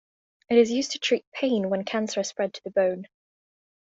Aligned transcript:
It 0.49 0.57
is 0.57 0.71
used 0.71 0.93
to 0.93 0.97
treat 0.99 1.27
pain 1.31 1.69
when 1.69 1.85
cancer 1.85 2.21
has 2.21 2.29
spread 2.29 2.55
to 2.55 2.63
the 2.63 2.71
bone. 2.71 3.05